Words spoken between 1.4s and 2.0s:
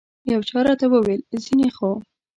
ځینې خو.